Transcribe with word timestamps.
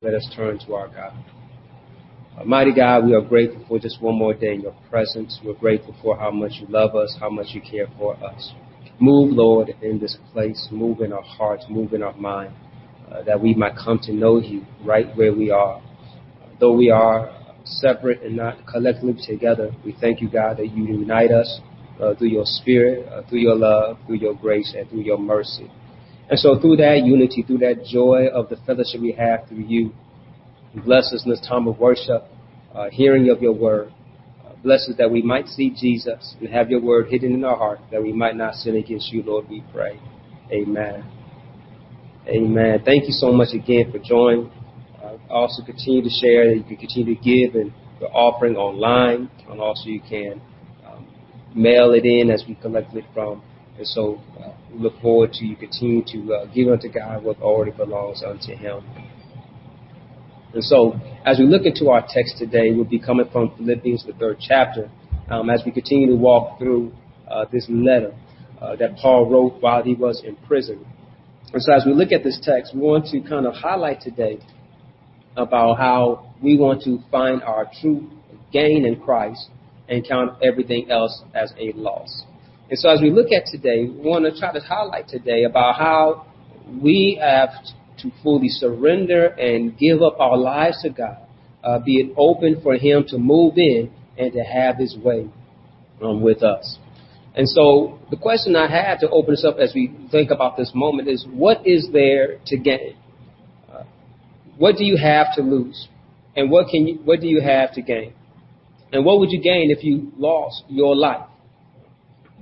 Let 0.00 0.14
us 0.14 0.32
turn 0.36 0.60
to 0.60 0.74
our 0.74 0.86
God. 0.86 1.12
Almighty 2.38 2.72
God, 2.72 3.04
we 3.04 3.14
are 3.14 3.20
grateful 3.20 3.64
for 3.66 3.80
just 3.80 4.00
one 4.00 4.16
more 4.16 4.32
day 4.32 4.54
in 4.54 4.60
your 4.60 4.76
presence. 4.88 5.40
We're 5.44 5.54
grateful 5.54 5.92
for 6.00 6.16
how 6.16 6.30
much 6.30 6.52
you 6.60 6.68
love 6.68 6.94
us, 6.94 7.16
how 7.18 7.28
much 7.28 7.48
you 7.48 7.60
care 7.60 7.88
for 7.98 8.14
us. 8.22 8.52
Move, 9.00 9.32
Lord, 9.32 9.70
in 9.82 9.98
this 9.98 10.16
place. 10.32 10.68
Move 10.70 11.00
in 11.00 11.12
our 11.12 11.24
hearts, 11.24 11.64
move 11.68 11.94
in 11.94 12.04
our 12.04 12.16
mind, 12.16 12.54
uh, 13.10 13.24
that 13.24 13.42
we 13.42 13.54
might 13.54 13.72
come 13.74 13.98
to 14.04 14.12
know 14.12 14.38
you 14.38 14.64
right 14.84 15.08
where 15.16 15.34
we 15.34 15.50
are. 15.50 15.82
Though 16.60 16.76
we 16.76 16.90
are 16.90 17.36
separate 17.64 18.22
and 18.22 18.36
not 18.36 18.68
collectively 18.68 19.16
together, 19.26 19.72
we 19.84 19.96
thank 20.00 20.20
you, 20.20 20.30
God, 20.30 20.58
that 20.58 20.70
you 20.70 20.84
unite 20.86 21.32
us 21.32 21.58
uh, 22.00 22.14
through 22.14 22.28
your 22.28 22.46
spirit, 22.46 23.04
uh, 23.08 23.28
through 23.28 23.40
your 23.40 23.56
love, 23.56 23.98
through 24.06 24.18
your 24.18 24.36
grace, 24.36 24.76
and 24.78 24.88
through 24.88 25.02
your 25.02 25.18
mercy. 25.18 25.68
And 26.30 26.38
so 26.38 26.58
through 26.60 26.76
that 26.76 27.02
unity, 27.04 27.42
through 27.42 27.58
that 27.58 27.84
joy 27.84 28.26
of 28.32 28.48
the 28.50 28.56
fellowship 28.66 29.00
we 29.00 29.12
have 29.12 29.48
through 29.48 29.64
you, 29.66 29.92
bless 30.84 31.12
us 31.12 31.22
in 31.24 31.30
this 31.30 31.40
time 31.40 31.66
of 31.66 31.78
worship, 31.78 32.24
uh, 32.74 32.90
hearing 32.90 33.30
of 33.30 33.40
your 33.40 33.54
word. 33.54 33.92
Uh, 34.44 34.52
bless 34.62 34.88
us 34.88 34.96
that 34.98 35.10
we 35.10 35.22
might 35.22 35.46
see 35.46 35.70
Jesus 35.70 36.36
and 36.38 36.48
have 36.50 36.70
your 36.70 36.82
word 36.82 37.08
hidden 37.08 37.32
in 37.32 37.44
our 37.44 37.56
heart, 37.56 37.80
that 37.90 38.02
we 38.02 38.12
might 38.12 38.36
not 38.36 38.54
sin 38.54 38.76
against 38.76 39.10
you, 39.10 39.22
Lord, 39.22 39.48
we 39.48 39.64
pray. 39.72 39.98
Amen. 40.52 41.04
Amen. 42.26 42.82
Thank 42.84 43.04
you 43.04 43.12
so 43.12 43.32
much 43.32 43.54
again 43.54 43.90
for 43.90 43.98
joining. 43.98 44.50
Uh, 45.02 45.16
also 45.30 45.64
continue 45.64 46.02
to 46.02 46.10
share. 46.10 46.52
You 46.52 46.62
can 46.62 46.76
continue 46.76 47.14
to 47.14 47.20
give 47.22 47.54
and 47.54 47.72
the 48.00 48.06
offering 48.06 48.54
online, 48.56 49.30
and 49.48 49.60
also 49.60 49.86
you 49.86 50.00
can 50.00 50.42
um, 50.86 51.08
mail 51.54 51.92
it 51.92 52.04
in 52.04 52.30
as 52.30 52.44
we 52.46 52.54
collect 52.56 52.94
it 52.94 53.04
from 53.14 53.42
so 53.86 54.20
uh, 54.42 54.52
we 54.72 54.78
look 54.80 55.00
forward 55.00 55.32
to 55.34 55.44
you 55.44 55.56
continue 55.56 56.02
to 56.06 56.34
uh, 56.34 56.46
give 56.46 56.68
unto 56.68 56.88
God 56.90 57.22
what 57.22 57.40
already 57.40 57.70
belongs 57.70 58.22
unto 58.26 58.54
Him. 58.54 58.82
And 60.54 60.64
so, 60.64 60.98
as 61.26 61.38
we 61.38 61.44
look 61.44 61.66
into 61.66 61.90
our 61.90 62.00
text 62.08 62.38
today, 62.38 62.72
we'll 62.72 62.84
be 62.84 62.98
coming 62.98 63.26
from 63.30 63.54
Philippians, 63.56 64.06
the 64.06 64.14
third 64.14 64.38
chapter, 64.40 64.90
um, 65.30 65.50
as 65.50 65.62
we 65.64 65.72
continue 65.72 66.08
to 66.08 66.16
walk 66.16 66.58
through 66.58 66.92
uh, 67.30 67.44
this 67.52 67.66
letter 67.68 68.14
uh, 68.60 68.74
that 68.76 68.96
Paul 68.96 69.30
wrote 69.30 69.60
while 69.60 69.82
he 69.82 69.94
was 69.94 70.22
in 70.24 70.36
prison. 70.36 70.84
And 71.52 71.62
so, 71.62 71.72
as 71.72 71.84
we 71.84 71.92
look 71.92 72.12
at 72.12 72.24
this 72.24 72.40
text, 72.42 72.74
we 72.74 72.80
want 72.80 73.06
to 73.06 73.20
kind 73.20 73.46
of 73.46 73.54
highlight 73.54 74.00
today 74.00 74.38
about 75.36 75.74
how 75.76 76.34
we 76.42 76.56
want 76.56 76.82
to 76.82 76.98
find 77.10 77.42
our 77.42 77.70
true 77.80 78.10
gain 78.52 78.86
in 78.86 79.00
Christ 79.00 79.48
and 79.88 80.06
count 80.06 80.42
everything 80.42 80.90
else 80.90 81.22
as 81.34 81.52
a 81.58 81.72
loss. 81.72 82.24
And 82.70 82.78
so 82.78 82.90
as 82.90 83.00
we 83.00 83.10
look 83.10 83.32
at 83.32 83.46
today, 83.46 83.84
we 83.84 84.08
want 84.08 84.24
to 84.24 84.38
try 84.38 84.52
to 84.52 84.60
highlight 84.60 85.08
today 85.08 85.44
about 85.44 85.76
how 85.76 86.26
we 86.82 87.18
have 87.20 87.50
to 87.98 88.10
fully 88.22 88.48
surrender 88.48 89.26
and 89.26 89.76
give 89.78 90.02
up 90.02 90.20
our 90.20 90.36
lives 90.36 90.82
to 90.82 90.90
God, 90.90 91.18
uh, 91.64 91.78
be 91.78 91.96
it 91.96 92.14
open 92.16 92.60
for 92.62 92.74
Him 92.74 93.04
to 93.08 93.18
move 93.18 93.54
in 93.56 93.90
and 94.18 94.32
to 94.32 94.40
have 94.40 94.76
His 94.76 94.96
way 94.96 95.28
um, 96.02 96.20
with 96.20 96.42
us. 96.42 96.78
And 97.34 97.48
so 97.48 97.98
the 98.10 98.16
question 98.16 98.54
I 98.56 98.68
have 98.70 99.00
to 99.00 99.08
open 99.10 99.32
this 99.32 99.44
up 99.44 99.58
as 99.58 99.72
we 99.74 99.94
think 100.10 100.30
about 100.30 100.56
this 100.56 100.72
moment 100.74 101.08
is, 101.08 101.26
what 101.30 101.66
is 101.66 101.88
there 101.92 102.38
to 102.46 102.56
gain? 102.56 102.96
Uh, 103.72 103.84
what 104.58 104.76
do 104.76 104.84
you 104.84 104.96
have 104.96 105.34
to 105.36 105.42
lose? 105.42 105.88
And 106.36 106.50
what 106.50 106.68
can 106.68 106.86
you, 106.86 106.94
what 107.04 107.20
do 107.20 107.26
you 107.26 107.40
have 107.40 107.72
to 107.74 107.82
gain? 107.82 108.12
And 108.92 109.04
what 109.04 109.20
would 109.20 109.30
you 109.30 109.40
gain 109.40 109.70
if 109.70 109.84
you 109.84 110.12
lost 110.16 110.64
your 110.68 110.94
life? 110.94 111.26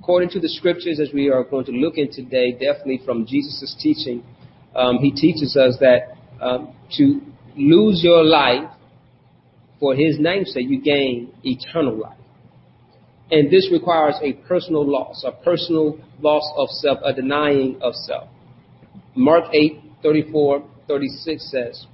According 0.06 0.30
to 0.30 0.38
the 0.38 0.48
scriptures, 0.48 1.00
as 1.00 1.12
we 1.12 1.28
are 1.30 1.42
going 1.42 1.64
to 1.64 1.72
look 1.72 1.94
in 1.96 2.08
today, 2.12 2.52
definitely 2.52 3.00
from 3.04 3.26
Jesus' 3.26 3.74
teaching, 3.80 4.22
um, 4.76 4.98
he 4.98 5.10
teaches 5.10 5.56
us 5.56 5.76
that 5.80 6.14
um, 6.40 6.72
to 6.92 7.20
lose 7.56 8.04
your 8.04 8.22
life 8.22 8.70
for 9.80 9.96
his 9.96 10.20
name's 10.20 10.52
sake, 10.52 10.68
you 10.68 10.80
gain 10.80 11.34
eternal 11.42 11.98
life. 11.98 12.16
And 13.32 13.50
this 13.50 13.68
requires 13.72 14.14
a 14.22 14.34
personal 14.46 14.88
loss, 14.88 15.24
a 15.26 15.32
personal 15.32 15.98
loss 16.20 16.48
of 16.56 16.68
self, 16.68 17.00
a 17.04 17.12
denying 17.12 17.80
of 17.82 17.92
self. 17.96 18.28
Mark 19.16 19.52
8, 19.52 19.80
34, 20.04 20.68
36 20.86 21.50
says, 21.50 21.84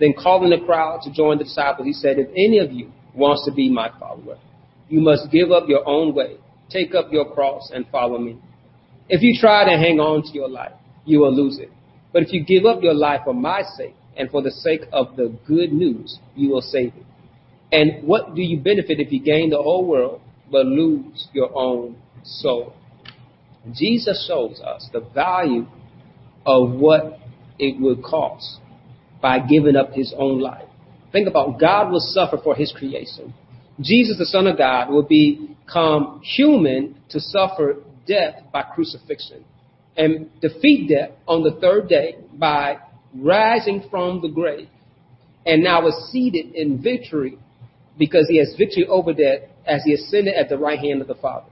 Then 0.00 0.14
calling 0.20 0.50
the 0.50 0.66
crowd 0.66 1.02
to 1.04 1.12
join 1.12 1.38
the 1.38 1.44
disciples, 1.44 1.86
he 1.86 1.92
said, 1.92 2.18
If 2.18 2.28
any 2.30 2.58
of 2.58 2.72
you 2.72 2.90
wants 3.14 3.44
to 3.44 3.52
be 3.52 3.70
my 3.70 3.88
follower, 4.00 4.38
you 4.88 5.00
must 5.00 5.30
give 5.30 5.52
up 5.52 5.68
your 5.68 5.88
own 5.88 6.12
way 6.12 6.38
Take 6.72 6.94
up 6.94 7.12
your 7.12 7.32
cross 7.32 7.70
and 7.72 7.86
follow 7.90 8.18
me. 8.18 8.38
If 9.08 9.22
you 9.22 9.36
try 9.38 9.64
to 9.64 9.76
hang 9.76 10.00
on 10.00 10.22
to 10.22 10.28
your 10.32 10.48
life, 10.48 10.72
you 11.04 11.20
will 11.20 11.34
lose 11.34 11.58
it. 11.58 11.70
But 12.12 12.22
if 12.22 12.32
you 12.32 12.44
give 12.44 12.64
up 12.64 12.82
your 12.82 12.94
life 12.94 13.22
for 13.24 13.34
my 13.34 13.62
sake 13.76 13.94
and 14.16 14.30
for 14.30 14.42
the 14.42 14.50
sake 14.50 14.82
of 14.92 15.16
the 15.16 15.36
good 15.46 15.72
news, 15.72 16.18
you 16.34 16.50
will 16.50 16.60
save 16.62 16.94
it. 16.94 17.06
And 17.72 18.06
what 18.06 18.34
do 18.34 18.42
you 18.42 18.58
benefit 18.58 19.00
if 19.00 19.10
you 19.10 19.20
gain 19.20 19.50
the 19.50 19.62
whole 19.62 19.86
world 19.86 20.20
but 20.50 20.66
lose 20.66 21.28
your 21.32 21.50
own 21.56 21.96
soul? 22.22 22.74
Jesus 23.72 24.26
shows 24.28 24.60
us 24.60 24.88
the 24.92 25.00
value 25.00 25.66
of 26.44 26.72
what 26.72 27.18
it 27.58 27.80
would 27.80 28.02
cost 28.02 28.58
by 29.20 29.38
giving 29.38 29.76
up 29.76 29.92
his 29.92 30.14
own 30.16 30.40
life. 30.40 30.68
Think 31.12 31.28
about 31.28 31.60
God 31.60 31.90
will 31.90 32.00
suffer 32.00 32.38
for 32.42 32.54
his 32.54 32.72
creation. 32.76 33.32
Jesus, 33.80 34.18
the 34.18 34.26
Son 34.26 34.46
of 34.46 34.58
God, 34.58 34.90
will 34.90 35.02
become 35.02 36.20
human 36.22 36.96
to 37.10 37.20
suffer 37.20 37.76
death 38.06 38.42
by 38.52 38.62
crucifixion 38.62 39.44
and 39.96 40.28
defeat 40.40 40.88
death 40.88 41.10
on 41.26 41.42
the 41.42 41.58
third 41.60 41.88
day 41.88 42.16
by 42.34 42.78
rising 43.14 43.86
from 43.90 44.20
the 44.20 44.28
grave 44.28 44.68
and 45.44 45.62
now 45.62 45.86
is 45.86 46.10
seated 46.10 46.54
in 46.54 46.82
victory 46.82 47.38
because 47.98 48.26
he 48.28 48.38
has 48.38 48.54
victory 48.56 48.86
over 48.86 49.12
death 49.12 49.40
as 49.66 49.82
he 49.84 49.92
ascended 49.92 50.34
at 50.34 50.48
the 50.48 50.58
right 50.58 50.78
hand 50.78 51.00
of 51.02 51.08
the 51.08 51.14
Father. 51.14 51.46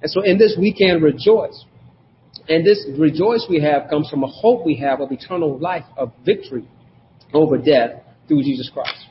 And 0.00 0.10
so 0.10 0.22
in 0.22 0.38
this 0.38 0.56
we 0.58 0.72
can 0.72 1.00
rejoice. 1.02 1.64
And 2.48 2.66
this 2.66 2.84
rejoice 2.98 3.46
we 3.48 3.60
have 3.60 3.88
comes 3.88 4.08
from 4.08 4.24
a 4.24 4.26
hope 4.26 4.64
we 4.64 4.76
have 4.76 5.00
of 5.00 5.12
eternal 5.12 5.58
life, 5.58 5.84
of 5.96 6.12
victory 6.24 6.66
over 7.32 7.56
death 7.58 8.02
through 8.26 8.42
Jesus 8.42 8.70
Christ. 8.72 9.01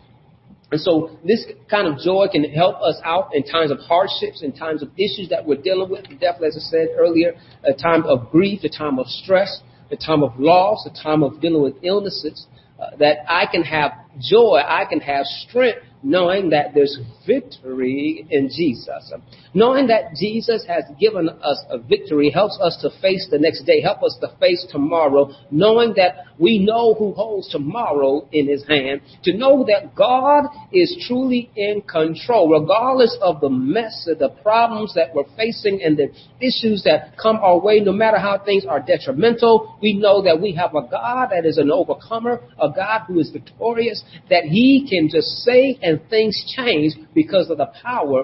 And 0.72 0.80
so 0.80 1.18
this 1.26 1.46
kind 1.70 1.86
of 1.86 2.00
joy 2.00 2.28
can 2.32 2.46
help 2.46 2.78
us 2.82 2.96
out 3.04 3.36
in 3.36 3.44
times 3.44 3.72
of 3.72 3.80
hardships, 3.80 4.42
in 4.42 4.54
times 4.54 4.82
of 4.82 4.90
issues 4.98 5.28
that 5.30 5.46
we're 5.46 5.62
dealing 5.62 5.90
with. 5.90 6.04
Definitely, 6.04 6.48
as 6.48 6.58
I 6.58 6.72
said 6.72 6.88
earlier, 6.98 7.34
a 7.64 7.74
time 7.74 8.04
of 8.04 8.32
grief, 8.32 8.64
a 8.64 8.70
time 8.70 8.98
of 8.98 9.08
stress, 9.08 9.62
a 9.92 9.98
time 9.98 10.24
of 10.24 10.40
loss, 10.40 10.88
a 10.88 11.04
time 11.04 11.24
of 11.24 11.42
dealing 11.42 11.62
with 11.62 11.76
illnesses, 11.84 12.48
uh, 12.80 12.96
that 13.00 13.18
I 13.28 13.46
can 13.52 13.64
have 13.64 13.92
joy, 14.20 14.62
I 14.66 14.86
can 14.86 15.02
have 15.02 15.26
strength 15.26 15.80
knowing 16.04 16.50
that 16.50 16.74
there's 16.74 16.98
victory 17.28 18.26
in 18.30 18.50
Jesus. 18.50 19.14
Knowing 19.54 19.88
that 19.88 20.16
Jesus 20.20 20.66
has 20.68 20.84
given 21.00 21.30
us 21.30 21.64
a 21.70 21.78
victory 21.78 22.32
helps 22.32 22.58
us 22.62 22.78
to 22.82 22.90
face 23.02 23.28
the 23.30 23.38
next 23.38 23.64
day, 23.64 23.82
help 23.82 24.02
us 24.04 24.18
to 24.22 24.36
face 24.40 24.66
tomorrow, 24.72 25.32
knowing 25.52 25.94
that 25.96 26.26
we 26.40 26.58
know 26.58 26.94
who 26.94 27.14
holds 27.14 27.50
tomorrow 27.50 28.28
in 28.32 28.48
his 28.48 28.66
hand, 28.68 29.02
to 29.24 29.34
know 29.34 29.66
that 29.66 29.96
God 29.96 30.46
is 30.72 31.06
truly 31.08 31.52
in 31.56 31.82
control, 31.82 32.50
regardless 32.50 33.18
of 33.22 33.42
the 33.42 33.50
mess 33.50 34.08
of 34.10 34.20
the 34.20 34.30
problems 34.42 34.94
that 34.96 35.14
we're 35.14 35.30
facing 35.36 35.82
and 35.84 35.98
the 35.98 36.10
issues 36.40 36.84
that 36.84 37.18
come 37.22 37.38
our 37.38 37.60
way, 37.60 37.80
no 37.80 37.92
matter 37.92 38.18
how 38.18 38.42
things 38.44 38.66
are 38.66 38.80
detrimental, 38.80 39.78
we 39.82 39.94
know 39.94 40.24
that 40.24 40.42
we 40.42 40.54
have 40.54 40.74
a 40.74 40.88
God 40.90 41.30
that 41.32 41.46
is 41.46 41.58
an 41.58 41.70
overcomer, 41.70 42.42
a 42.60 42.70
God 42.70 43.02
who 43.08 43.20
is 43.20 43.30
victorious, 43.30 44.04
that 44.30 44.46
he 44.46 44.88
can 44.90 45.10
just 45.10 45.28
say 45.44 45.78
and 45.82 45.91
and 45.92 46.10
things 46.10 46.44
change 46.56 46.94
because 47.14 47.50
of 47.50 47.58
the 47.58 47.70
power 47.84 48.24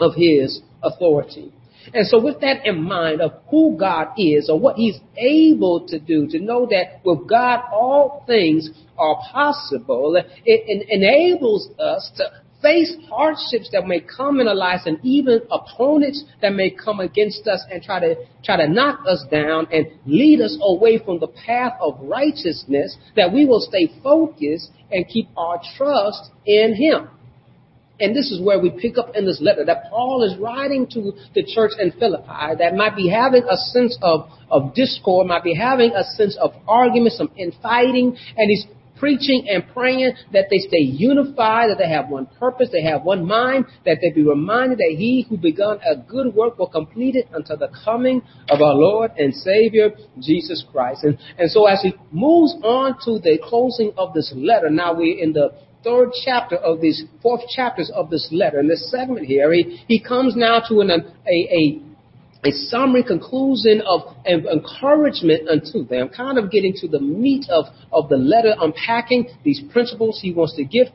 of 0.00 0.14
his 0.14 0.60
authority. 0.82 1.52
And 1.94 2.06
so 2.06 2.20
with 2.20 2.40
that 2.40 2.66
in 2.66 2.82
mind 2.82 3.20
of 3.20 3.32
who 3.48 3.76
God 3.78 4.08
is 4.18 4.50
or 4.50 4.58
what 4.58 4.76
he's 4.76 4.98
able 5.16 5.86
to 5.86 6.00
do, 6.00 6.26
to 6.28 6.40
know 6.40 6.66
that 6.66 7.00
with 7.04 7.28
God 7.28 7.60
all 7.72 8.24
things 8.26 8.70
are 8.98 9.16
possible, 9.32 10.20
it 10.44 10.86
enables 10.90 11.70
us 11.78 12.10
to 12.16 12.24
face 12.62 12.94
hardships 13.08 13.68
that 13.72 13.86
may 13.86 14.00
come 14.00 14.40
in 14.40 14.48
our 14.48 14.54
lives 14.54 14.82
and 14.86 14.98
even 15.02 15.40
opponents 15.50 16.24
that 16.42 16.52
may 16.52 16.70
come 16.70 17.00
against 17.00 17.46
us 17.46 17.64
and 17.70 17.82
try 17.82 18.00
to 18.00 18.14
try 18.44 18.56
to 18.56 18.68
knock 18.68 19.00
us 19.06 19.24
down 19.30 19.66
and 19.72 19.86
lead 20.06 20.40
us 20.40 20.56
away 20.60 20.98
from 21.04 21.20
the 21.20 21.28
path 21.28 21.72
of 21.80 21.98
righteousness 22.00 22.96
that 23.16 23.32
we 23.32 23.46
will 23.46 23.60
stay 23.60 23.92
focused 24.02 24.70
and 24.90 25.06
keep 25.08 25.28
our 25.36 25.60
trust 25.76 26.30
in 26.46 26.74
him. 26.74 27.08
And 27.98 28.14
this 28.14 28.30
is 28.30 28.42
where 28.42 28.58
we 28.60 28.70
pick 28.70 28.98
up 28.98 29.12
in 29.14 29.24
this 29.24 29.40
letter 29.40 29.64
that 29.64 29.88
Paul 29.88 30.22
is 30.22 30.38
writing 30.38 30.86
to 30.92 31.12
the 31.34 31.42
church 31.42 31.72
in 31.78 31.92
Philippi 31.92 32.56
that 32.58 32.74
might 32.74 32.94
be 32.94 33.08
having 33.08 33.44
a 33.44 33.56
sense 33.56 33.96
of, 34.02 34.28
of 34.50 34.74
discord, 34.74 35.26
might 35.26 35.42
be 35.42 35.54
having 35.54 35.92
a 35.92 36.04
sense 36.04 36.36
of 36.38 36.52
argument, 36.68 37.14
some 37.14 37.30
infighting, 37.38 38.14
and 38.36 38.50
he's 38.50 38.66
preaching 38.98 39.46
and 39.48 39.64
praying 39.72 40.12
that 40.32 40.46
they 40.50 40.58
stay 40.58 40.80
unified, 40.80 41.70
that 41.70 41.78
they 41.78 41.88
have 41.88 42.08
one 42.08 42.26
purpose, 42.38 42.68
they 42.72 42.82
have 42.82 43.02
one 43.02 43.26
mind, 43.26 43.66
that 43.84 43.98
they 44.00 44.10
be 44.10 44.22
reminded 44.22 44.78
that 44.78 44.94
he 44.96 45.26
who 45.28 45.36
begun 45.36 45.78
a 45.88 45.96
good 45.96 46.34
work 46.34 46.58
will 46.58 46.68
complete 46.68 47.16
it 47.16 47.28
until 47.32 47.56
the 47.56 47.68
coming 47.84 48.22
of 48.48 48.60
our 48.60 48.74
Lord 48.74 49.12
and 49.18 49.34
Savior, 49.34 49.90
Jesus 50.20 50.64
Christ. 50.70 51.04
And, 51.04 51.18
and 51.38 51.50
so 51.50 51.66
as 51.66 51.82
he 51.82 51.94
moves 52.10 52.54
on 52.62 52.96
to 53.04 53.18
the 53.18 53.38
closing 53.42 53.92
of 53.96 54.14
this 54.14 54.32
letter, 54.36 54.70
now 54.70 54.94
we're 54.94 55.18
in 55.18 55.32
the 55.32 55.52
third 55.84 56.10
chapter 56.24 56.56
of 56.56 56.80
these 56.80 57.04
fourth 57.22 57.42
chapters 57.54 57.90
of 57.94 58.10
this 58.10 58.28
letter. 58.32 58.58
In 58.60 58.68
this 58.68 58.90
segment 58.90 59.26
here, 59.26 59.52
he, 59.52 59.82
he 59.86 60.00
comes 60.02 60.34
now 60.36 60.60
to 60.68 60.80
an, 60.80 60.90
a, 60.90 61.30
a 61.30 61.80
a 62.46 62.52
summary 62.52 63.02
conclusion 63.02 63.82
of 63.86 64.02
encouragement 64.24 65.48
unto 65.48 65.84
them, 65.84 66.08
kind 66.08 66.38
of 66.38 66.50
getting 66.50 66.72
to 66.74 66.86
the 66.86 67.00
meat 67.00 67.46
of, 67.50 67.66
of 67.92 68.08
the 68.08 68.16
letter, 68.16 68.54
unpacking 68.60 69.26
these 69.44 69.60
principles 69.72 70.20
he 70.22 70.32
wants 70.32 70.54
to 70.54 70.64
give 70.64 70.86